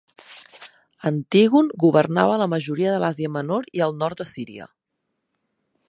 [1.09, 4.71] Antígon governava la majoria de l'Àsia Menor i el nord de Síria.